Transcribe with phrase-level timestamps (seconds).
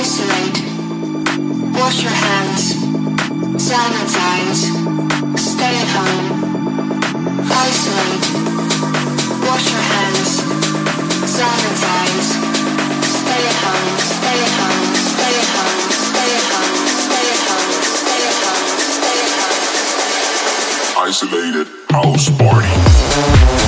[0.00, 0.58] Isolate.
[1.76, 2.72] Wash your hands.
[3.60, 4.62] Sanitize.
[5.36, 6.24] Stay at home.
[7.44, 8.26] Isolate.
[9.44, 10.30] Wash your hands.
[11.36, 12.30] Sanitize.
[13.20, 13.92] Stay at home.
[14.16, 14.80] Stay at home.
[15.12, 15.76] Stay at home.
[16.08, 16.72] Stay at home.
[17.04, 17.68] Stay at home.
[18.00, 18.64] Stay at home.
[18.96, 19.60] Stay at home.
[21.08, 23.59] Isolated house party.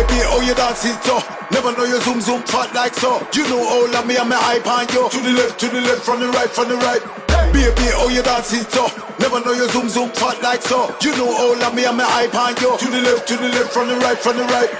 [0.00, 1.20] Baby, oh you dancing so
[1.52, 4.40] Never know you zoom zoom fat like so You know all of me and my
[4.40, 7.04] eye on yo To the left, to the left, from the right, from the right.
[7.52, 8.88] Baby, oh you dancing so
[9.20, 12.08] Never know you zoom zoom fat like so You know all of me and my
[12.08, 14.72] eye on yo To the left, to the left, from the right, from the right.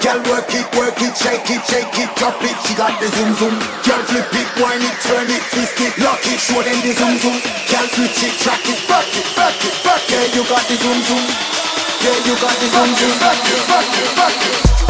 [0.00, 2.56] Girl work it, work it, shake it, shake it, drop it.
[2.64, 3.54] She got the zoom zoom.
[3.84, 7.20] Girl flip it, whine it, turn it, twist it, lock it, show them the zoom
[7.20, 7.36] zoom.
[7.68, 10.34] Girl switch it, track it, back it, back it, back it.
[10.34, 11.61] You got the zoom zoom.
[12.02, 14.81] Yeah, you got this zoom you.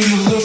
[0.00, 0.37] you look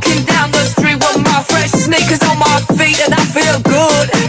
[0.00, 4.19] walking down the street with my fresh sneakers on my feet and I feel good.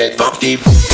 [0.00, 0.89] Get funky.